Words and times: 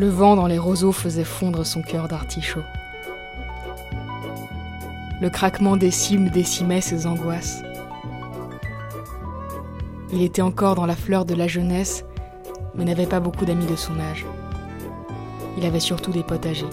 Le 0.00 0.08
vent 0.08 0.34
dans 0.34 0.46
les 0.46 0.56
roseaux 0.56 0.92
faisait 0.92 1.24
fondre 1.24 1.66
son 1.66 1.82
cœur 1.82 2.08
d'artichaut. 2.08 2.64
Le 5.20 5.28
craquement 5.28 5.76
des 5.76 5.90
cimes 5.90 6.30
décimait 6.30 6.80
ses 6.80 7.06
angoisses. 7.06 7.62
Il 10.10 10.22
était 10.22 10.40
encore 10.40 10.74
dans 10.74 10.86
la 10.86 10.96
fleur 10.96 11.26
de 11.26 11.34
la 11.34 11.48
jeunesse, 11.48 12.06
mais 12.74 12.86
n'avait 12.86 13.04
pas 13.04 13.20
beaucoup 13.20 13.44
d'amis 13.44 13.66
de 13.66 13.76
son 13.76 14.00
âge. 14.00 14.24
Il 15.58 15.66
avait 15.66 15.80
surtout 15.80 16.12
des 16.12 16.22
potes 16.22 16.46
âgés. 16.46 16.64